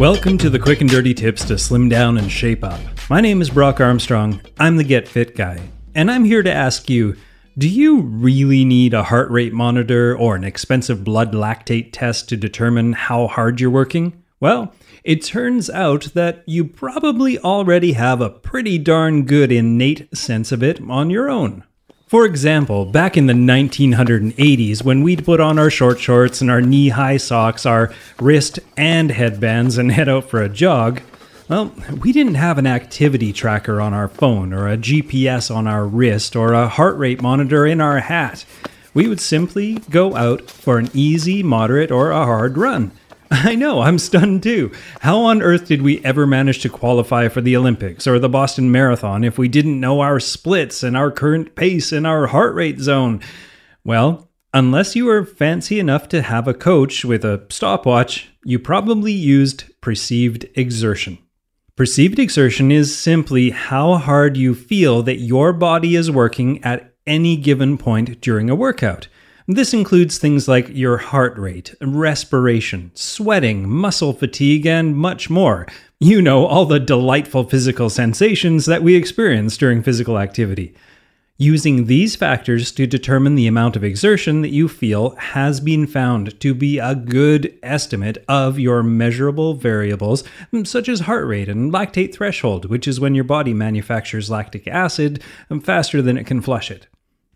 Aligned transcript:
Welcome 0.00 0.38
to 0.38 0.48
the 0.48 0.58
quick 0.58 0.80
and 0.80 0.88
dirty 0.88 1.12
tips 1.12 1.44
to 1.44 1.58
slim 1.58 1.90
down 1.90 2.16
and 2.16 2.32
shape 2.32 2.64
up. 2.64 2.80
My 3.10 3.20
name 3.20 3.42
is 3.42 3.50
Brock 3.50 3.82
Armstrong. 3.82 4.40
I'm 4.58 4.78
the 4.78 4.82
Get 4.82 5.06
Fit 5.06 5.36
guy. 5.36 5.60
And 5.94 6.10
I'm 6.10 6.24
here 6.24 6.42
to 6.42 6.50
ask 6.50 6.88
you 6.88 7.16
do 7.58 7.68
you 7.68 8.00
really 8.00 8.64
need 8.64 8.94
a 8.94 9.02
heart 9.02 9.30
rate 9.30 9.52
monitor 9.52 10.16
or 10.16 10.36
an 10.36 10.42
expensive 10.42 11.04
blood 11.04 11.32
lactate 11.34 11.90
test 11.92 12.30
to 12.30 12.38
determine 12.38 12.94
how 12.94 13.26
hard 13.26 13.60
you're 13.60 13.68
working? 13.68 14.22
Well, 14.40 14.72
it 15.04 15.22
turns 15.22 15.68
out 15.68 16.04
that 16.14 16.44
you 16.46 16.64
probably 16.64 17.38
already 17.38 17.92
have 17.92 18.22
a 18.22 18.30
pretty 18.30 18.78
darn 18.78 19.26
good 19.26 19.52
innate 19.52 20.16
sense 20.16 20.50
of 20.50 20.62
it 20.62 20.80
on 20.88 21.10
your 21.10 21.28
own. 21.28 21.62
For 22.10 22.26
example, 22.26 22.86
back 22.86 23.16
in 23.16 23.28
the 23.28 23.34
1980s, 23.34 24.82
when 24.82 25.04
we'd 25.04 25.24
put 25.24 25.38
on 25.38 25.60
our 25.60 25.70
short 25.70 26.00
shorts 26.00 26.40
and 26.40 26.50
our 26.50 26.60
knee 26.60 26.88
high 26.88 27.18
socks, 27.18 27.64
our 27.64 27.94
wrist 28.18 28.58
and 28.76 29.12
headbands, 29.12 29.78
and 29.78 29.92
head 29.92 30.08
out 30.08 30.28
for 30.28 30.42
a 30.42 30.48
jog, 30.48 31.02
well, 31.48 31.72
we 32.00 32.10
didn't 32.10 32.34
have 32.34 32.58
an 32.58 32.66
activity 32.66 33.32
tracker 33.32 33.80
on 33.80 33.94
our 33.94 34.08
phone, 34.08 34.52
or 34.52 34.68
a 34.68 34.76
GPS 34.76 35.54
on 35.54 35.68
our 35.68 35.86
wrist, 35.86 36.34
or 36.34 36.52
a 36.52 36.66
heart 36.66 36.98
rate 36.98 37.22
monitor 37.22 37.64
in 37.64 37.80
our 37.80 38.00
hat. 38.00 38.44
We 38.92 39.06
would 39.06 39.20
simply 39.20 39.74
go 39.88 40.16
out 40.16 40.50
for 40.50 40.78
an 40.78 40.90
easy, 40.92 41.44
moderate, 41.44 41.92
or 41.92 42.10
a 42.10 42.24
hard 42.24 42.58
run. 42.58 42.90
I 43.32 43.54
know, 43.54 43.80
I'm 43.80 43.98
stunned 43.98 44.42
too. 44.42 44.72
How 45.00 45.20
on 45.20 45.40
earth 45.40 45.68
did 45.68 45.82
we 45.82 46.04
ever 46.04 46.26
manage 46.26 46.60
to 46.62 46.68
qualify 46.68 47.28
for 47.28 47.40
the 47.40 47.56
Olympics 47.56 48.08
or 48.08 48.18
the 48.18 48.28
Boston 48.28 48.72
Marathon 48.72 49.22
if 49.22 49.38
we 49.38 49.46
didn't 49.46 49.78
know 49.78 50.00
our 50.00 50.18
splits 50.18 50.82
and 50.82 50.96
our 50.96 51.12
current 51.12 51.54
pace 51.54 51.92
and 51.92 52.08
our 52.08 52.26
heart 52.26 52.54
rate 52.54 52.80
zone? 52.80 53.20
Well, 53.84 54.28
unless 54.52 54.96
you 54.96 55.04
were 55.04 55.24
fancy 55.24 55.78
enough 55.78 56.08
to 56.08 56.22
have 56.22 56.48
a 56.48 56.54
coach 56.54 57.04
with 57.04 57.24
a 57.24 57.46
stopwatch, 57.50 58.30
you 58.44 58.58
probably 58.58 59.12
used 59.12 59.64
perceived 59.80 60.46
exertion. 60.56 61.18
Perceived 61.76 62.18
exertion 62.18 62.72
is 62.72 62.98
simply 62.98 63.50
how 63.50 63.94
hard 63.94 64.36
you 64.36 64.56
feel 64.56 65.04
that 65.04 65.20
your 65.20 65.52
body 65.52 65.94
is 65.94 66.10
working 66.10 66.62
at 66.64 66.94
any 67.06 67.36
given 67.36 67.78
point 67.78 68.20
during 68.20 68.50
a 68.50 68.56
workout. 68.56 69.06
This 69.52 69.74
includes 69.74 70.16
things 70.16 70.46
like 70.46 70.68
your 70.68 70.96
heart 70.96 71.36
rate, 71.36 71.74
respiration, 71.80 72.92
sweating, 72.94 73.68
muscle 73.68 74.12
fatigue, 74.12 74.64
and 74.64 74.96
much 74.96 75.28
more. 75.28 75.66
You 75.98 76.22
know, 76.22 76.46
all 76.46 76.66
the 76.66 76.78
delightful 76.78 77.42
physical 77.42 77.90
sensations 77.90 78.66
that 78.66 78.84
we 78.84 78.94
experience 78.94 79.56
during 79.56 79.82
physical 79.82 80.20
activity. 80.20 80.72
Using 81.36 81.86
these 81.86 82.14
factors 82.14 82.70
to 82.70 82.86
determine 82.86 83.34
the 83.34 83.48
amount 83.48 83.74
of 83.74 83.82
exertion 83.82 84.42
that 84.42 84.50
you 84.50 84.68
feel 84.68 85.16
has 85.16 85.58
been 85.58 85.88
found 85.88 86.38
to 86.38 86.54
be 86.54 86.78
a 86.78 86.94
good 86.94 87.52
estimate 87.60 88.24
of 88.28 88.60
your 88.60 88.84
measurable 88.84 89.54
variables, 89.54 90.22
such 90.62 90.88
as 90.88 91.00
heart 91.00 91.26
rate 91.26 91.48
and 91.48 91.72
lactate 91.72 92.14
threshold, 92.14 92.66
which 92.66 92.86
is 92.86 93.00
when 93.00 93.16
your 93.16 93.24
body 93.24 93.52
manufactures 93.52 94.30
lactic 94.30 94.68
acid 94.68 95.20
faster 95.60 96.00
than 96.00 96.16
it 96.16 96.24
can 96.24 96.40
flush 96.40 96.70
it. 96.70 96.86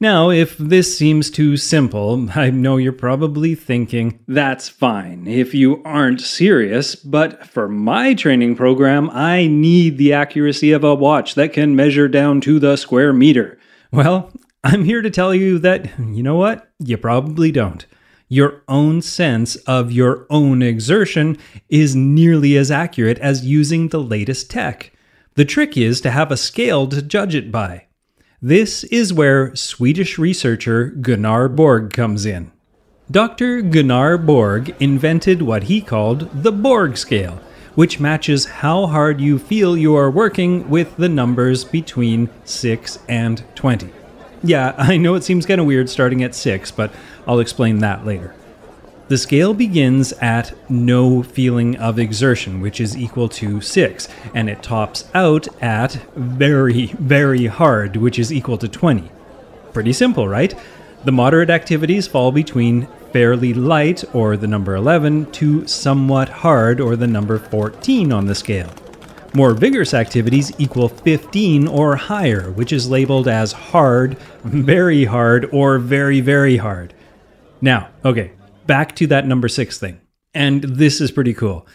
Now, 0.04 0.28
if 0.28 0.59
this 0.59 0.98
seems 0.98 1.31
too 1.31 1.56
simple, 1.56 2.28
I 2.34 2.50
know 2.50 2.76
you're 2.76 2.92
probably 2.92 3.54
thinking, 3.54 4.20
that's 4.28 4.69
fine 4.69 5.26
if 5.26 5.54
you 5.54 5.82
aren't 5.82 6.20
serious, 6.20 6.94
but 6.94 7.47
for 7.47 7.70
my 7.70 8.12
training 8.12 8.54
program, 8.54 9.09
I 9.09 9.47
need 9.47 9.97
the 9.97 10.12
accuracy 10.12 10.72
of 10.72 10.84
a 10.84 10.94
watch 10.94 11.37
that 11.37 11.54
can 11.54 11.75
measure 11.75 12.06
down 12.06 12.43
to 12.43 12.59
the 12.59 12.76
square 12.76 13.14
meter. 13.14 13.59
Well, 13.93 14.31
I'm 14.62 14.84
here 14.84 15.00
to 15.00 15.09
tell 15.09 15.34
you 15.34 15.59
that, 15.60 15.98
you 15.98 16.22
know 16.22 16.37
what? 16.37 16.70
You 16.81 16.98
probably 16.98 17.50
don't. 17.50 17.87
Your 18.28 18.62
own 18.69 19.00
sense 19.00 19.56
of 19.56 19.91
your 19.91 20.26
own 20.28 20.60
exertion 20.60 21.38
is 21.70 21.97
nearly 21.97 22.59
as 22.59 22.70
accurate 22.70 23.19
as 23.20 23.47
using 23.47 23.88
the 23.88 24.03
latest 24.03 24.50
tech. 24.50 24.93
The 25.37 25.47
trick 25.47 25.78
is 25.78 26.03
to 26.03 26.10
have 26.10 26.31
a 26.31 26.37
scale 26.37 26.87
to 26.88 27.00
judge 27.00 27.34
it 27.34 27.50
by. 27.50 27.87
This 28.47 28.84
is 28.84 29.10
where 29.10 29.56
Swedish 29.56 30.19
researcher 30.19 30.88
Gunnar 30.88 31.49
Borg 31.49 31.94
comes 31.94 32.27
in. 32.27 32.53
Dr. 33.10 33.62
Gunnar 33.62 34.19
Borg 34.19 34.77
invented 34.78 35.41
what 35.41 35.62
he 35.62 35.81
called 35.81 36.28
the 36.43 36.53
Borg 36.53 36.99
scale, 36.99 37.41
which 37.75 38.00
matches 38.00 38.44
how 38.44 38.87
hard 38.87 39.19
you 39.19 39.38
feel 39.38 39.78
you 39.78 39.97
are 39.97 40.10
working 40.10 40.69
with 40.69 40.94
the 40.99 41.09
numbers 41.09 41.65
between 41.65 42.28
6 42.44 42.99
and 43.09 43.43
20. 43.55 43.91
Yeah, 44.43 44.75
I 44.76 44.99
know 44.99 45.15
it 45.15 45.25
seems 45.25 45.47
kind 45.47 45.59
of 45.59 45.66
weird 45.66 45.88
starting 45.88 46.22
at 46.22 46.34
6, 46.34 46.71
but 46.72 46.93
I'll 47.26 47.41
explain 47.41 47.78
that 47.78 48.05
later. 48.05 48.34
The 49.14 49.19
scale 49.19 49.54
begins 49.54 50.12
at 50.14 50.52
no 50.69 51.22
feeling 51.22 51.76
of 51.76 52.00
exertion, 52.00 52.60
which 52.60 52.80
is 52.80 52.97
equal 52.97 53.28
to 53.28 53.60
6, 53.60 54.08
and 54.34 54.50
it 54.50 54.60
tops 54.60 55.08
out 55.14 55.47
at 55.62 55.92
very, 56.16 56.86
very 56.98 57.47
hard, 57.47 57.94
which 57.94 58.19
is 58.19 58.32
equal 58.32 58.58
to 58.58 58.66
20. 58.66 59.08
Pretty 59.72 59.92
simple, 59.92 60.26
right? 60.26 60.52
The 61.04 61.12
moderate 61.12 61.48
activities 61.48 62.08
fall 62.08 62.32
between 62.32 62.88
fairly 63.12 63.54
light, 63.54 64.02
or 64.12 64.36
the 64.36 64.48
number 64.48 64.75
11, 64.75 65.31
to 65.31 65.64
somewhat 65.69 66.28
hard, 66.28 66.81
or 66.81 66.96
the 66.96 67.06
number 67.06 67.38
14 67.38 68.10
on 68.10 68.26
the 68.26 68.34
scale. 68.34 68.72
More 69.32 69.54
vigorous 69.54 69.94
activities 69.94 70.50
equal 70.58 70.88
15 70.88 71.69
or 71.69 71.94
higher, 71.94 72.50
which 72.50 72.72
is 72.72 72.91
labeled 72.91 73.28
as 73.28 73.52
hard, 73.52 74.19
very 74.42 75.04
hard, 75.04 75.48
or 75.52 75.78
very, 75.78 76.20
very 76.20 76.56
hard. 76.56 76.92
Now, 77.60 77.91
okay, 78.04 78.32
back 78.66 78.94
to 78.97 79.06
that 79.08 79.26
number 79.26 79.48
six 79.48 79.78
thing. 79.78 80.00
And 80.32 80.62
this 80.64 81.00
is 81.00 81.10
pretty 81.10 81.34
cool. 81.34 81.66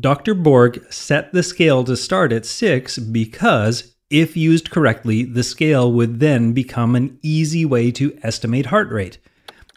Dr. 0.00 0.34
Borg 0.34 0.84
set 0.90 1.32
the 1.32 1.42
scale 1.42 1.84
to 1.84 1.96
start 1.96 2.32
at 2.32 2.46
six 2.46 2.98
because, 2.98 3.94
if 4.10 4.36
used 4.36 4.70
correctly, 4.70 5.22
the 5.22 5.42
scale 5.42 5.92
would 5.92 6.20
then 6.20 6.52
become 6.52 6.94
an 6.94 7.18
easy 7.22 7.64
way 7.64 7.90
to 7.92 8.18
estimate 8.22 8.66
heart 8.66 8.90
rate. 8.90 9.18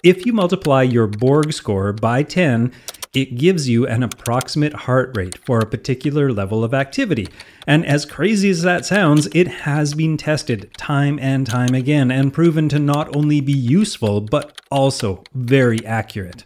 If 0.03 0.25
you 0.25 0.33
multiply 0.33 0.83
your 0.83 1.07
Borg 1.07 1.51
score 1.51 1.91
by 1.91 2.23
10, 2.23 2.71
it 3.15 3.37
gives 3.37 3.69
you 3.69 3.87
an 3.87 4.03
approximate 4.03 4.73
heart 4.73 5.15
rate 5.15 5.37
for 5.45 5.59
a 5.59 5.65
particular 5.65 6.31
level 6.31 6.63
of 6.63 6.73
activity. 6.73 7.27
And 7.65 7.85
as 7.85 8.05
crazy 8.05 8.49
as 8.49 8.61
that 8.63 8.85
sounds, 8.85 9.27
it 9.33 9.47
has 9.47 9.93
been 9.93 10.17
tested 10.17 10.71
time 10.77 11.17
and 11.19 11.47
time 11.47 11.73
again 11.73 12.11
and 12.11 12.33
proven 12.33 12.69
to 12.69 12.79
not 12.79 13.15
only 13.15 13.41
be 13.41 13.53
useful, 13.53 14.21
but 14.21 14.61
also 14.69 15.23
very 15.33 15.83
accurate. 15.85 16.45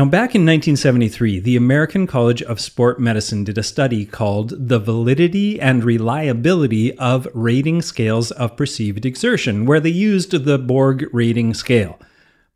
Now, 0.00 0.06
back 0.06 0.34
in 0.34 0.46
1973, 0.46 1.40
the 1.40 1.56
American 1.56 2.06
College 2.06 2.40
of 2.44 2.58
Sport 2.58 2.98
Medicine 2.98 3.44
did 3.44 3.58
a 3.58 3.62
study 3.62 4.06
called 4.06 4.54
The 4.70 4.78
Validity 4.78 5.60
and 5.60 5.84
Reliability 5.84 6.96
of 6.96 7.28
Rating 7.34 7.82
Scales 7.82 8.30
of 8.30 8.56
Perceived 8.56 9.04
Exertion, 9.04 9.66
where 9.66 9.78
they 9.78 9.90
used 9.90 10.30
the 10.30 10.56
Borg 10.56 11.06
rating 11.12 11.52
scale. 11.52 12.00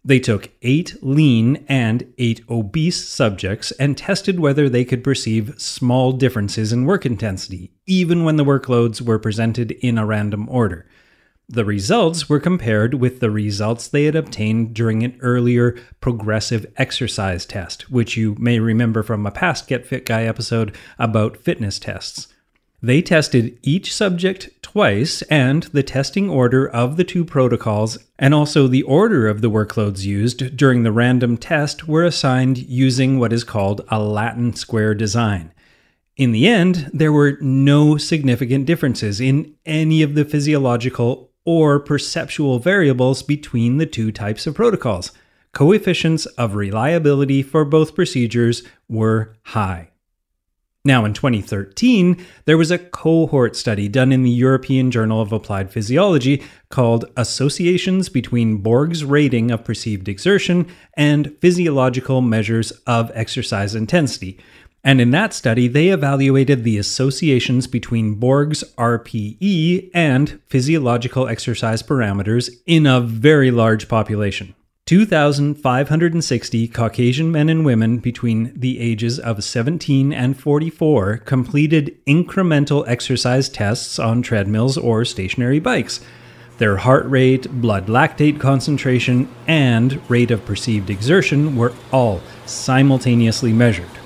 They 0.03 0.21
took 0.21 0.53
eight 0.63 0.97
lean 1.03 1.67
and 1.69 2.11
eight 2.17 2.41
obese 2.49 3.07
subjects 3.07 3.73
and 3.73 3.99
tested 3.99 4.41
whether 4.41 4.71
they 4.71 4.87
could 4.87 5.05
perceive 5.05 5.61
small 5.61 6.13
differences 6.13 6.73
in 6.73 6.87
work 6.87 7.05
intensity, 7.05 7.73
even 7.85 8.25
when 8.25 8.37
the 8.37 8.45
workloads 8.47 9.03
were 9.03 9.19
presented 9.19 9.73
in 9.73 9.99
a 9.99 10.07
random 10.07 10.49
order. 10.49 10.87
The 11.49 11.65
results 11.65 12.29
were 12.29 12.41
compared 12.41 12.95
with 12.95 13.21
the 13.21 13.31
results 13.31 13.87
they 13.87 14.05
had 14.05 14.17
obtained 14.17 14.73
during 14.73 15.03
an 15.03 15.19
earlier 15.21 15.77
progressive 16.01 16.65
exercise 16.79 17.45
test, 17.45 17.91
which 17.91 18.17
you 18.17 18.35
may 18.39 18.59
remember 18.61 19.03
from 19.03 19.27
a 19.27 19.31
past 19.31 19.69
Get 19.69 19.87
Fit 19.87 20.07
Guy 20.07 20.23
episode 20.23 20.75
about 20.99 21.37
fitness 21.37 21.79
tests. 21.79 22.29
They 22.83 23.03
tested 23.03 23.59
each 23.63 23.95
subject 23.95 24.51
twice, 24.63 25.23
and 25.23 25.65
the 25.65 25.83
testing 25.83 26.31
order 26.31 26.67
of 26.69 26.97
the 26.97 27.05
two 27.05 27.25
protocols 27.25 27.99
and 28.19 28.35
also 28.35 28.67
the 28.67 28.83
order 28.83 29.29
of 29.29 29.43
the 29.43 29.51
workloads 29.51 30.05
used 30.05 30.57
during 30.57 30.83
the 30.83 30.93
random 30.93 31.37
test 31.37 31.87
were 31.87 32.05
assigned 32.05 32.59
using 32.59 33.19
what 33.19 33.33
is 33.33 33.45
called 33.45 33.83
a 33.89 34.03
Latin 34.03 34.55
square 34.55 34.95
design. 34.95 35.53
In 36.17 36.33
the 36.33 36.47
end, 36.47 36.91
there 36.93 37.13
were 37.13 37.39
no 37.41 37.97
significant 37.97 38.67
differences 38.67 39.21
in 39.21 39.55
any 39.67 40.03
of 40.03 40.15
the 40.15 40.25
physiological 40.25 41.31
or 41.45 41.79
perceptual 41.79 42.59
variables 42.59 43.23
between 43.23 43.79
the 43.79 43.87
two 43.87 44.11
types 44.11 44.47
of 44.47 44.55
protocols. 44.55 45.13
Coefficients 45.53 46.27
of 46.27 46.55
reliability 46.55 47.43
for 47.43 47.65
both 47.65 47.95
procedures 47.95 48.63
were 48.89 49.37
high. 49.43 49.91
Now, 50.87 51.07
in 51.07 51.15
2013, 51.15 52.23
there 52.45 52.59
was 52.59 52.71
a 52.71 52.77
cohort 52.77 53.57
study 53.57 53.89
done 53.89 54.13
in 54.13 54.23
the 54.23 54.31
European 54.31 54.91
Journal 54.91 55.23
of 55.23 55.33
Applied 55.33 55.71
Physiology 55.71 56.43
called 56.69 57.07
Associations 57.17 58.11
Between 58.11 58.59
Borg's 58.59 59.03
Rating 59.03 59.51
of 59.51 59.65
Perceived 59.65 60.11
Exertion 60.11 60.67
and 60.93 61.35
Physiological 61.41 62.21
Measures 62.21 62.71
of 62.87 63.11
Exercise 63.15 63.75
Intensity. 63.75 64.39
And 64.87 65.01
in 65.01 65.13
that 65.13 65.33
study, 65.33 65.67
they 65.67 65.89
evaluated 65.89 66.63
the 66.63 66.77
associations 66.77 67.67
between 67.67 68.17
Borg's 68.17 68.63
RPE 68.77 69.91
and 69.95 70.39
physiological 70.47 71.27
exercise 71.27 71.83
parameters 71.83 72.51
in 72.67 72.87
a 72.87 73.01
very 73.01 73.51
large 73.51 73.89
population. 73.89 74.55
2,560 74.87 76.69
Caucasian 76.69 77.33
men 77.33 77.49
and 77.49 77.65
women 77.65 77.97
between 77.97 78.53
the 78.55 78.79
ages 78.79 79.19
of 79.19 79.43
17 79.43 80.13
and 80.13 80.39
44 80.39 81.17
completed 81.25 81.97
incremental 82.07 82.87
exercise 82.87 83.49
tests 83.49 83.99
on 83.99 84.21
treadmills 84.21 84.77
or 84.77 85.07
stationary 85.07 85.59
bikes. 85.59 86.01
Their 86.59 86.77
heart 86.77 87.07
rate, 87.07 87.51
blood 87.51 87.87
lactate 87.87 88.39
concentration, 88.39 89.35
and 89.47 89.99
rate 90.11 90.31
of 90.31 90.45
perceived 90.45 90.91
exertion 90.91 91.57
were 91.57 91.73
all 91.91 92.21
simultaneously 92.45 93.55
measured. 93.55 94.04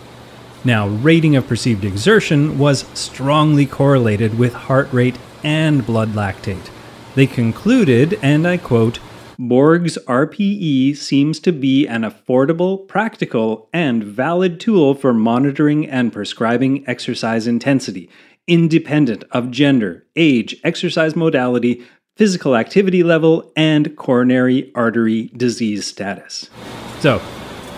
Now, 0.68 0.86
rating 0.86 1.34
of 1.34 1.48
perceived 1.48 1.82
exertion 1.82 2.58
was 2.58 2.84
strongly 2.92 3.64
correlated 3.64 4.38
with 4.38 4.52
heart 4.52 4.92
rate 4.92 5.16
and 5.42 5.86
blood 5.86 6.10
lactate. 6.10 6.68
They 7.14 7.26
concluded, 7.26 8.18
and 8.20 8.46
I 8.46 8.58
quote, 8.58 8.98
Borg's 9.38 9.96
RPE 10.06 10.94
seems 10.94 11.40
to 11.40 11.52
be 11.52 11.86
an 11.86 12.02
affordable, 12.02 12.86
practical, 12.86 13.70
and 13.72 14.04
valid 14.04 14.60
tool 14.60 14.94
for 14.94 15.14
monitoring 15.14 15.88
and 15.88 16.12
prescribing 16.12 16.86
exercise 16.86 17.46
intensity, 17.46 18.10
independent 18.46 19.24
of 19.30 19.50
gender, 19.50 20.04
age, 20.16 20.54
exercise 20.64 21.16
modality, 21.16 21.82
physical 22.14 22.54
activity 22.54 23.02
level, 23.02 23.50
and 23.56 23.96
coronary 23.96 24.70
artery 24.74 25.30
disease 25.34 25.86
status. 25.86 26.50
So, 27.00 27.22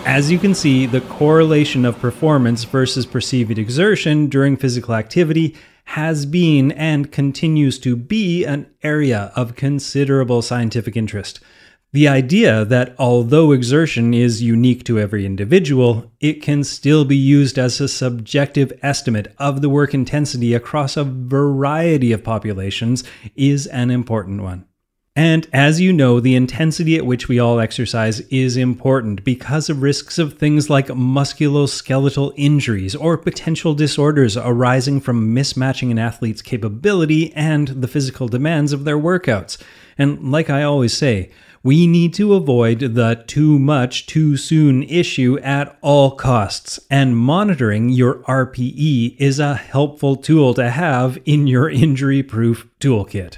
as 0.05 0.31
you 0.31 0.39
can 0.39 0.55
see, 0.55 0.85
the 0.85 1.01
correlation 1.01 1.85
of 1.85 1.99
performance 1.99 2.63
versus 2.63 3.05
perceived 3.05 3.57
exertion 3.57 4.27
during 4.27 4.57
physical 4.57 4.95
activity 4.95 5.55
has 5.85 6.25
been 6.25 6.71
and 6.71 7.11
continues 7.11 7.77
to 7.79 7.95
be 7.95 8.43
an 8.45 8.65
area 8.83 9.31
of 9.35 9.55
considerable 9.55 10.41
scientific 10.41 10.97
interest. 10.97 11.39
The 11.93 12.07
idea 12.07 12.63
that 12.65 12.95
although 12.97 13.51
exertion 13.51 14.13
is 14.13 14.41
unique 14.41 14.85
to 14.85 14.97
every 14.97 15.25
individual, 15.25 16.11
it 16.21 16.41
can 16.41 16.63
still 16.63 17.03
be 17.03 17.17
used 17.17 17.59
as 17.59 17.81
a 17.81 17.87
subjective 17.89 18.71
estimate 18.81 19.35
of 19.37 19.61
the 19.61 19.69
work 19.69 19.93
intensity 19.93 20.53
across 20.53 20.95
a 20.95 21.03
variety 21.03 22.13
of 22.13 22.23
populations 22.23 23.03
is 23.35 23.67
an 23.67 23.91
important 23.91 24.41
one. 24.41 24.65
And 25.15 25.45
as 25.51 25.81
you 25.81 25.91
know, 25.91 26.21
the 26.21 26.35
intensity 26.35 26.95
at 26.95 27.05
which 27.05 27.27
we 27.27 27.37
all 27.37 27.59
exercise 27.59 28.21
is 28.29 28.55
important 28.55 29.25
because 29.25 29.69
of 29.69 29.81
risks 29.81 30.17
of 30.17 30.37
things 30.37 30.69
like 30.69 30.87
musculoskeletal 30.87 32.31
injuries 32.37 32.95
or 32.95 33.17
potential 33.17 33.73
disorders 33.73 34.37
arising 34.37 35.01
from 35.01 35.35
mismatching 35.35 35.91
an 35.91 35.99
athlete's 35.99 36.41
capability 36.41 37.33
and 37.33 37.67
the 37.67 37.89
physical 37.89 38.29
demands 38.29 38.71
of 38.71 38.85
their 38.85 38.97
workouts. 38.97 39.61
And 39.97 40.31
like 40.31 40.49
I 40.49 40.63
always 40.63 40.95
say, 40.95 41.29
we 41.61 41.87
need 41.87 42.13
to 42.13 42.33
avoid 42.33 42.79
the 42.79 43.21
too 43.27 43.59
much 43.59 44.07
too 44.07 44.37
soon 44.37 44.81
issue 44.83 45.37
at 45.43 45.77
all 45.81 46.11
costs, 46.11 46.79
and 46.89 47.17
monitoring 47.17 47.89
your 47.89 48.15
RPE 48.23 49.17
is 49.19 49.39
a 49.39 49.55
helpful 49.55 50.15
tool 50.15 50.53
to 50.53 50.71
have 50.71 51.19
in 51.25 51.47
your 51.47 51.69
injury 51.69 52.23
proof 52.23 52.67
toolkit. 52.79 53.37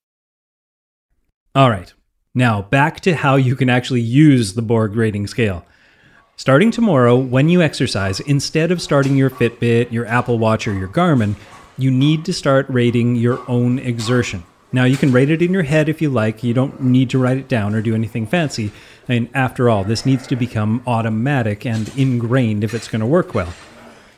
All 1.53 1.69
right, 1.69 1.93
now 2.33 2.61
back 2.61 3.01
to 3.01 3.13
how 3.13 3.35
you 3.35 3.57
can 3.57 3.69
actually 3.69 3.99
use 3.99 4.53
the 4.53 4.61
Borg 4.61 4.95
rating 4.95 5.27
scale. 5.27 5.65
Starting 6.37 6.71
tomorrow, 6.71 7.17
when 7.17 7.49
you 7.49 7.61
exercise, 7.61 8.21
instead 8.21 8.71
of 8.71 8.81
starting 8.81 9.17
your 9.17 9.29
Fitbit, 9.29 9.91
your 9.91 10.05
Apple 10.05 10.39
Watch, 10.39 10.65
or 10.65 10.73
your 10.73 10.87
Garmin, 10.87 11.35
you 11.77 11.91
need 11.91 12.23
to 12.23 12.31
start 12.31 12.67
rating 12.69 13.17
your 13.17 13.43
own 13.49 13.79
exertion. 13.79 14.45
Now, 14.71 14.85
you 14.85 14.95
can 14.95 15.11
rate 15.11 15.29
it 15.29 15.41
in 15.41 15.51
your 15.51 15.63
head 15.63 15.89
if 15.89 16.01
you 16.01 16.09
like. 16.09 16.41
You 16.41 16.53
don't 16.53 16.83
need 16.83 17.09
to 17.09 17.19
write 17.19 17.37
it 17.37 17.49
down 17.49 17.75
or 17.75 17.81
do 17.81 17.93
anything 17.93 18.27
fancy. 18.27 18.71
And 19.09 19.27
after 19.33 19.69
all, 19.69 19.83
this 19.83 20.05
needs 20.05 20.25
to 20.27 20.37
become 20.37 20.81
automatic 20.87 21.65
and 21.65 21.89
ingrained 21.97 22.63
if 22.63 22.73
it's 22.73 22.87
going 22.87 23.01
to 23.01 23.05
work 23.05 23.35
well. 23.35 23.53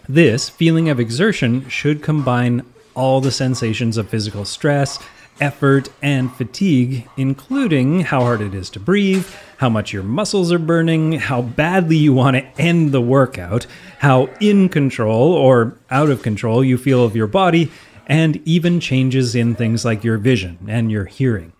This 0.07 0.49
feeling 0.49 0.87
of 0.87 0.99
exertion 0.99 1.67
should 1.67 2.03
combine 2.03 2.63
all 2.93 3.21
the 3.21 3.31
sensations 3.31 3.97
of 3.97 4.07
physical 4.07 4.45
stress, 4.45 4.99
effort, 5.39 5.89
and 6.01 6.33
fatigue, 6.33 7.07
including 7.17 8.01
how 8.01 8.21
hard 8.21 8.41
it 8.41 8.53
is 8.53 8.69
to 8.71 8.79
breathe, 8.79 9.27
how 9.57 9.69
much 9.69 9.93
your 9.93 10.03
muscles 10.03 10.51
are 10.51 10.59
burning, 10.59 11.13
how 11.13 11.41
badly 11.41 11.97
you 11.97 12.13
want 12.13 12.35
to 12.35 12.61
end 12.61 12.91
the 12.91 13.01
workout, 13.01 13.65
how 13.99 14.25
in 14.39 14.67
control 14.69 15.31
or 15.33 15.77
out 15.89 16.09
of 16.09 16.21
control 16.21 16.63
you 16.63 16.77
feel 16.77 17.03
of 17.05 17.15
your 17.15 17.27
body, 17.27 17.71
and 18.07 18.41
even 18.45 18.79
changes 18.79 19.35
in 19.35 19.55
things 19.55 19.85
like 19.85 20.03
your 20.03 20.17
vision 20.17 20.57
and 20.67 20.91
your 20.91 21.05
hearing. 21.05 21.52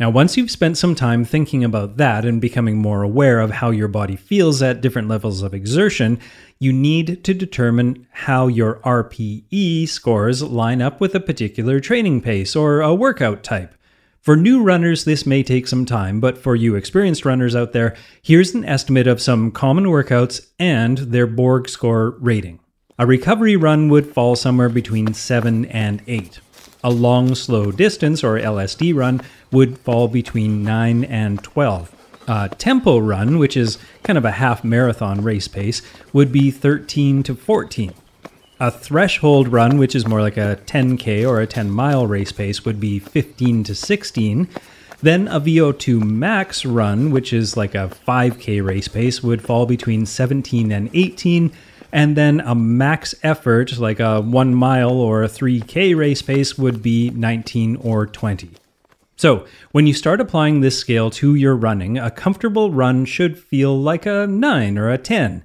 Now, 0.00 0.10
once 0.10 0.36
you've 0.36 0.50
spent 0.50 0.78
some 0.78 0.94
time 0.94 1.24
thinking 1.24 1.64
about 1.64 1.96
that 1.96 2.24
and 2.24 2.40
becoming 2.40 2.78
more 2.78 3.02
aware 3.02 3.40
of 3.40 3.50
how 3.50 3.70
your 3.70 3.88
body 3.88 4.14
feels 4.14 4.62
at 4.62 4.80
different 4.80 5.08
levels 5.08 5.42
of 5.42 5.52
exertion, 5.52 6.20
you 6.60 6.72
need 6.72 7.24
to 7.24 7.34
determine 7.34 8.06
how 8.12 8.46
your 8.46 8.76
RPE 8.84 9.88
scores 9.88 10.40
line 10.40 10.80
up 10.80 11.00
with 11.00 11.16
a 11.16 11.20
particular 11.20 11.80
training 11.80 12.20
pace 12.20 12.54
or 12.54 12.80
a 12.80 12.94
workout 12.94 13.42
type. 13.42 13.74
For 14.20 14.36
new 14.36 14.62
runners, 14.62 15.04
this 15.04 15.26
may 15.26 15.42
take 15.42 15.66
some 15.66 15.84
time, 15.84 16.20
but 16.20 16.38
for 16.38 16.54
you 16.54 16.76
experienced 16.76 17.24
runners 17.24 17.56
out 17.56 17.72
there, 17.72 17.96
here's 18.22 18.54
an 18.54 18.64
estimate 18.64 19.08
of 19.08 19.20
some 19.20 19.50
common 19.50 19.86
workouts 19.86 20.46
and 20.60 20.98
their 20.98 21.26
Borg 21.26 21.68
score 21.68 22.10
rating. 22.20 22.60
A 23.00 23.06
recovery 23.06 23.56
run 23.56 23.88
would 23.88 24.06
fall 24.06 24.36
somewhere 24.36 24.68
between 24.68 25.12
7 25.12 25.64
and 25.66 26.02
8. 26.06 26.38
A 26.84 26.90
long, 26.90 27.34
slow 27.34 27.72
distance, 27.72 28.22
or 28.22 28.38
LSD 28.38 28.94
run, 28.94 29.20
would 29.50 29.78
fall 29.78 30.08
between 30.08 30.62
9 30.62 31.04
and 31.04 31.42
12. 31.42 31.94
A 32.28 32.50
tempo 32.50 32.98
run, 32.98 33.38
which 33.38 33.56
is 33.56 33.78
kind 34.02 34.18
of 34.18 34.24
a 34.24 34.32
half 34.32 34.62
marathon 34.62 35.22
race 35.22 35.48
pace, 35.48 35.80
would 36.12 36.30
be 36.30 36.50
13 36.50 37.22
to 37.22 37.34
14. 37.34 37.94
A 38.60 38.70
threshold 38.70 39.48
run, 39.48 39.78
which 39.78 39.94
is 39.94 40.06
more 40.06 40.20
like 40.20 40.36
a 40.36 40.60
10K 40.66 41.26
or 41.26 41.40
a 41.40 41.46
10 41.46 41.70
mile 41.70 42.06
race 42.06 42.32
pace, 42.32 42.64
would 42.64 42.80
be 42.80 42.98
15 42.98 43.64
to 43.64 43.74
16. 43.74 44.48
Then 45.00 45.28
a 45.28 45.40
VO2 45.40 46.02
max 46.02 46.66
run, 46.66 47.10
which 47.10 47.32
is 47.32 47.56
like 47.56 47.74
a 47.74 47.90
5K 48.06 48.62
race 48.62 48.88
pace, 48.88 49.22
would 49.22 49.40
fall 49.40 49.64
between 49.64 50.04
17 50.04 50.72
and 50.72 50.90
18. 50.92 51.52
And 51.92 52.16
then 52.16 52.40
a 52.40 52.54
max 52.54 53.14
effort, 53.22 53.78
like 53.78 54.00
a 54.00 54.20
1 54.20 54.54
mile 54.54 54.90
or 54.90 55.22
a 55.22 55.28
3K 55.28 55.96
race 55.96 56.20
pace, 56.20 56.58
would 56.58 56.82
be 56.82 57.10
19 57.10 57.76
or 57.76 58.06
20. 58.06 58.50
So, 59.18 59.46
when 59.72 59.88
you 59.88 59.94
start 59.94 60.20
applying 60.20 60.60
this 60.60 60.78
scale 60.78 61.10
to 61.10 61.34
your 61.34 61.56
running, 61.56 61.98
a 61.98 62.08
comfortable 62.08 62.70
run 62.70 63.04
should 63.04 63.36
feel 63.36 63.76
like 63.76 64.06
a 64.06 64.28
9 64.28 64.78
or 64.78 64.92
a 64.92 64.96
10. 64.96 65.42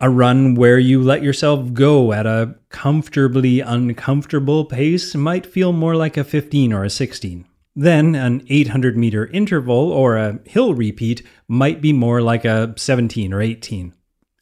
A 0.00 0.10
run 0.10 0.56
where 0.56 0.80
you 0.80 1.00
let 1.00 1.22
yourself 1.22 1.72
go 1.72 2.12
at 2.12 2.26
a 2.26 2.56
comfortably 2.70 3.60
uncomfortable 3.60 4.64
pace 4.64 5.14
might 5.14 5.46
feel 5.46 5.72
more 5.72 5.94
like 5.94 6.16
a 6.16 6.24
15 6.24 6.72
or 6.72 6.82
a 6.82 6.90
16. 6.90 7.44
Then, 7.76 8.16
an 8.16 8.44
800 8.48 8.96
meter 8.96 9.28
interval 9.28 9.92
or 9.92 10.16
a 10.16 10.40
hill 10.44 10.74
repeat 10.74 11.24
might 11.46 11.80
be 11.80 11.92
more 11.92 12.22
like 12.22 12.44
a 12.44 12.74
17 12.76 13.32
or 13.32 13.40
18. 13.40 13.94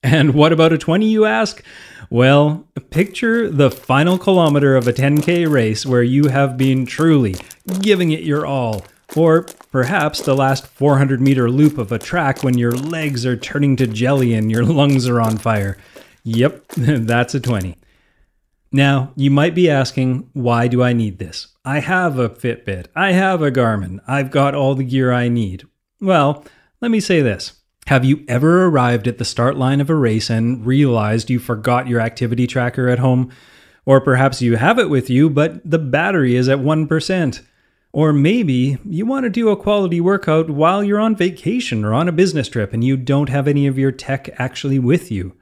And 0.03 0.33
what 0.33 0.55
about 0.55 0.73
a 0.73 0.79
20, 0.79 1.07
you 1.07 1.27
ask? 1.27 1.63
Well, 2.09 2.67
picture 2.89 3.51
the 3.51 3.71
final 3.71 4.17
kilometer 4.17 4.75
of 4.75 4.89
a 4.89 4.93
10K 4.95 5.49
race 5.49 5.85
where 5.85 6.03
you 6.03 6.29
have 6.29 6.57
been 6.57 6.87
truly 6.87 7.37
giving 7.71 8.11
it 8.11 8.23
your 8.23 8.47
all. 8.47 8.85
Or 9.17 9.43
perhaps 9.73 10.21
the 10.21 10.37
last 10.37 10.67
400 10.67 11.21
meter 11.21 11.50
loop 11.50 11.79
of 11.79 11.91
a 11.91 11.99
track 11.99 12.43
when 12.43 12.57
your 12.57 12.73
legs 12.73 13.27
are 13.27 13.37
turning 13.37 13.77
to 13.77 13.87
jelly 13.87 14.35
and 14.35 14.50
your 14.50 14.65
lungs 14.65 15.09
are 15.09 15.21
on 15.21 15.39
fire. 15.39 15.77
Yep, 16.25 16.69
that's 16.77 17.35
a 17.35 17.41
20. 17.41 17.77
Now, 18.73 19.12
you 19.17 19.31
might 19.31 19.55
be 19.55 19.69
asking, 19.69 20.31
why 20.33 20.69
do 20.69 20.83
I 20.83 20.93
need 20.93 21.19
this? 21.19 21.49
I 21.65 21.81
have 21.81 22.19
a 22.19 22.29
Fitbit, 22.29 22.87
I 22.95 23.12
have 23.12 23.43
a 23.43 23.50
Garmin, 23.50 23.99
I've 24.07 24.31
got 24.31 24.55
all 24.55 24.77
the 24.77 24.85
gear 24.85 25.12
I 25.12 25.29
need. 25.29 25.65
Well, 26.00 26.45
let 26.81 26.91
me 26.91 27.00
say 27.00 27.21
this. 27.21 27.61
Have 27.89 28.05
you 28.05 28.25
ever 28.29 28.67
arrived 28.67 29.09
at 29.09 29.19
the 29.19 29.25
start 29.25 29.57
line 29.57 29.81
of 29.81 29.91
a 29.91 29.95
race 29.97 30.31
and 30.31 30.65
realized 30.65 31.29
you 31.29 31.41
forgot 31.41 31.89
your 31.89 32.00
activity 32.00 32.47
tracker 32.47 32.89
at 32.89 33.00
home? 33.00 33.33
Or 33.85 34.00
perhaps 34.00 34.41
you 34.41 34.57
have 34.57 34.79
it 34.79 34.89
with 34.89 35.11
you, 35.11 35.29
but 35.29 35.69
the 35.69 35.79
battery 35.79 36.37
is 36.37 36.49
at 36.49 36.59
1%. 36.59 37.43
Or 37.93 38.13
maybe 38.13 38.79
you 38.85 39.05
want 39.05 39.25
to 39.25 39.31
do 39.31 39.49
a 39.49 39.57
quality 39.57 40.01
workout 40.01 40.49
while 40.49 40.85
you're 40.85 41.01
on 41.01 41.17
vacation 41.17 41.85
or 41.85 41.93
on 41.93 42.09
a 42.09 42.13
business 42.13 42.49
trip 42.49 42.73
and 42.73 42.85
you 42.85 42.97
don't 42.97 43.29
have 43.29 43.49
any 43.49 43.67
of 43.67 43.79
your 43.79 43.91
tech 43.91 44.31
actually 44.39 44.79
with 44.79 45.11
you. 45.11 45.35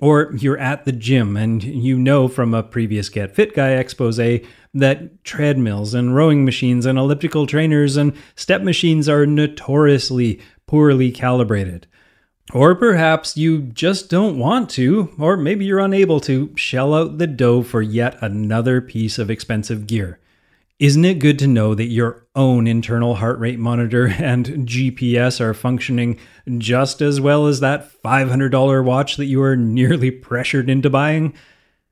Or 0.00 0.32
you're 0.38 0.58
at 0.58 0.84
the 0.84 0.92
gym 0.92 1.36
and 1.36 1.62
you 1.62 1.98
know 1.98 2.28
from 2.28 2.54
a 2.54 2.62
previous 2.62 3.08
Get 3.08 3.34
Fit 3.34 3.52
Guy 3.52 3.70
expose 3.70 4.16
that 4.16 5.24
treadmills 5.24 5.92
and 5.92 6.14
rowing 6.14 6.44
machines 6.44 6.86
and 6.86 6.96
elliptical 6.96 7.48
trainers 7.48 7.96
and 7.96 8.12
step 8.36 8.62
machines 8.62 9.08
are 9.08 9.26
notoriously 9.26 10.40
poorly 10.68 11.10
calibrated. 11.10 11.88
Or 12.54 12.76
perhaps 12.76 13.36
you 13.36 13.62
just 13.62 14.08
don't 14.08 14.38
want 14.38 14.70
to, 14.70 15.12
or 15.18 15.36
maybe 15.36 15.64
you're 15.64 15.80
unable 15.80 16.20
to, 16.20 16.54
shell 16.56 16.94
out 16.94 17.18
the 17.18 17.26
dough 17.26 17.62
for 17.62 17.82
yet 17.82 18.16
another 18.22 18.80
piece 18.80 19.18
of 19.18 19.30
expensive 19.30 19.88
gear. 19.88 20.20
Isn't 20.78 21.04
it 21.04 21.18
good 21.18 21.40
to 21.40 21.48
know 21.48 21.74
that 21.74 21.86
your 21.86 22.28
own 22.36 22.68
internal 22.68 23.16
heart 23.16 23.40
rate 23.40 23.58
monitor 23.58 24.06
and 24.18 24.46
GPS 24.46 25.40
are 25.40 25.52
functioning 25.52 26.20
just 26.56 27.02
as 27.02 27.20
well 27.20 27.48
as 27.48 27.58
that 27.60 27.90
$500 28.04 28.84
watch 28.84 29.16
that 29.16 29.26
you 29.26 29.42
are 29.42 29.56
nearly 29.56 30.10
pressured 30.12 30.70
into 30.70 30.88
buying? 30.88 31.34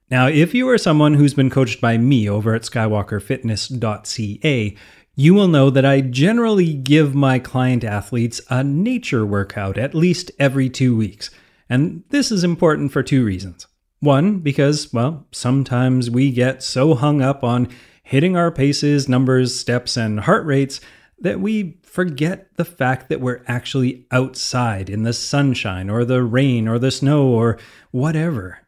Now, 0.09 0.29
if 0.29 0.55
you 0.55 0.69
are 0.69 0.79
someone 0.79 1.15
who's 1.15 1.35
been 1.35 1.51
coached 1.51 1.81
by 1.81 1.99
me 1.99 2.29
over 2.29 2.55
at 2.55 2.63
skywalkerfitness.ca, 2.63 4.77
you 5.17 5.35
will 5.35 5.49
know 5.49 5.69
that 5.71 5.85
I 5.85 6.01
generally 6.01 6.75
give 6.75 7.13
my 7.13 7.41
client 7.41 7.83
athletes 7.83 8.41
a 8.51 8.63
nature 8.63 9.27
workout 9.27 9.79
at 9.79 9.97
least 9.97 10.31
every 10.39 10.71
two 10.71 10.97
weeks. 10.97 11.31
And 11.69 12.05
this 12.11 12.31
is 12.31 12.45
important 12.45 12.93
for 12.93 13.03
two 13.03 13.25
reasons. 13.25 13.67
One, 13.99 14.39
because, 14.39 14.93
well, 14.93 15.27
sometimes 15.33 16.09
we 16.09 16.31
get 16.31 16.63
so 16.63 16.95
hung 16.95 17.21
up 17.21 17.43
on 17.43 17.69
hitting 18.07 18.37
our 18.37 18.53
paces, 18.53 19.09
numbers, 19.09 19.59
steps, 19.59 19.97
and 19.97 20.21
heart 20.21 20.47
rates 20.47 20.81
that 21.19 21.41
we 21.41 21.77
forget 21.83 22.55
the 22.55 22.65
fact 22.65 23.09
that 23.09 23.21
we're 23.21 23.43
actually 23.49 24.07
outside 24.13 24.89
in 24.89 25.03
the 25.03 25.13
sunshine 25.13 25.91
or 25.91 26.05
the 26.05 26.23
rain 26.23 26.69
or 26.69 26.79
the 26.79 26.93
snow 26.93 27.27
or 27.27 27.59
whatever. 27.91 28.61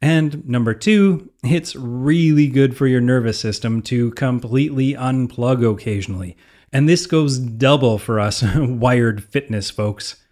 And 0.00 0.48
number 0.48 0.72
two, 0.72 1.30
it's 1.44 1.76
really 1.76 2.46
good 2.48 2.74
for 2.74 2.86
your 2.86 3.02
nervous 3.02 3.38
system 3.38 3.82
to 3.82 4.12
completely 4.12 4.94
unplug 4.94 5.70
occasionally. 5.70 6.34
And 6.72 6.88
this 6.88 7.04
goes 7.06 7.38
double 7.38 7.98
for 7.98 8.18
us 8.18 8.42
wired 8.56 9.22
fitness 9.22 9.68
folks. 9.68 10.24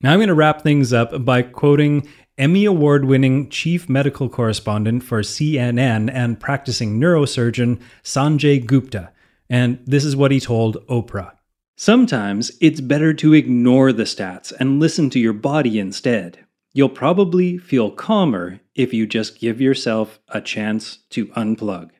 Now 0.00 0.12
I'm 0.12 0.18
going 0.18 0.28
to 0.28 0.34
wrap 0.34 0.62
things 0.62 0.92
up 0.92 1.24
by 1.24 1.42
quoting 1.42 2.06
Emmy 2.36 2.64
Award 2.64 3.04
winning 3.04 3.48
chief 3.48 3.88
medical 3.88 4.28
correspondent 4.28 5.04
for 5.04 5.22
CNN 5.22 6.12
and 6.12 6.40
practicing 6.40 6.98
neurosurgeon 6.98 7.80
Sanjay 8.02 8.64
Gupta. 8.64 9.12
And 9.48 9.78
this 9.86 10.04
is 10.04 10.16
what 10.16 10.32
he 10.32 10.40
told 10.40 10.84
Oprah. 10.88 11.32
Sometimes 11.76 12.50
it's 12.60 12.80
better 12.80 13.14
to 13.14 13.34
ignore 13.34 13.92
the 13.92 14.02
stats 14.02 14.52
and 14.58 14.80
listen 14.80 15.10
to 15.10 15.20
your 15.20 15.32
body 15.32 15.78
instead. 15.78 16.44
You'll 16.72 16.88
probably 16.88 17.56
feel 17.56 17.92
calmer 17.92 18.60
if 18.74 18.92
you 18.92 19.06
just 19.06 19.38
give 19.38 19.60
yourself 19.60 20.18
a 20.28 20.40
chance 20.40 20.98
to 21.10 21.26
unplug. 21.28 21.90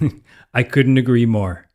I 0.54 0.62
couldn't 0.62 0.98
agree 0.98 1.26
more. 1.26 1.71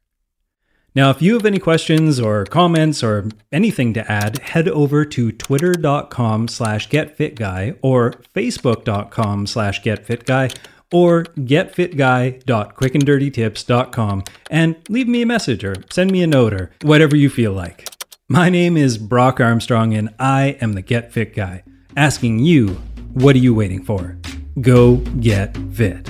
Now, 0.97 1.09
if 1.11 1.21
you 1.21 1.33
have 1.33 1.45
any 1.45 1.59
questions 1.59 2.19
or 2.19 2.45
comments 2.45 3.03
or 3.03 3.29
anything 3.51 3.93
to 3.93 4.11
add, 4.11 4.39
head 4.39 4.67
over 4.67 5.05
to 5.05 5.31
twitter.com 5.31 6.47
slash 6.47 6.89
getfitguy 6.89 7.77
or 7.83 8.13
facebook.com 8.33 9.45
slash 9.45 9.83
getfitguy 9.83 10.57
or 10.91 11.25
getfitguy.quickanddirtytips.com 11.25 14.23
and 14.49 14.75
leave 14.89 15.07
me 15.07 15.21
a 15.21 15.27
message 15.27 15.63
or 15.63 15.75
send 15.91 16.09
me 16.09 16.23
a 16.23 16.27
note 16.27 16.55
or 16.55 16.71
whatever 16.81 17.15
you 17.15 17.29
feel 17.29 17.53
like. 17.53 17.87
My 18.27 18.49
name 18.49 18.75
is 18.75 18.97
Brock 18.97 19.39
Armstrong 19.39 19.93
and 19.93 20.09
I 20.17 20.57
am 20.61 20.73
the 20.73 20.81
Get 20.81 21.13
Fit 21.13 21.35
Guy, 21.35 21.61
asking 21.95 22.39
you, 22.39 22.69
what 23.13 23.35
are 23.35 23.39
you 23.39 23.53
waiting 23.53 23.83
for? 23.83 24.17
Go 24.59 24.95
get 24.95 25.55
fit. 25.71 26.09